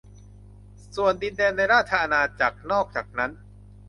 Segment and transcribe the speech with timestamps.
[0.95, 3.31] ส่วนดินแดนในราชอาณาจักรนอกจากนั้น